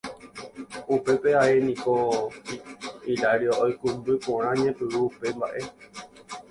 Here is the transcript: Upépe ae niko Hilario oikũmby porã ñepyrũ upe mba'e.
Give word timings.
Upépe 0.95 1.31
ae 1.43 1.55
niko 1.67 1.93
Hilario 3.07 3.53
oikũmby 3.65 4.13
porã 4.23 4.51
ñepyrũ 4.61 4.99
upe 5.07 5.27
mba'e. 5.35 5.61